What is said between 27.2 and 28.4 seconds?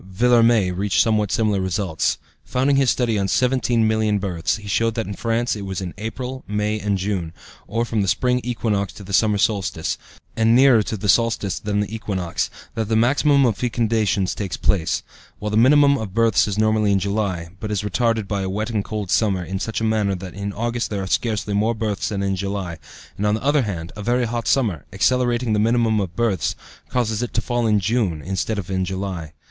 it to fall in June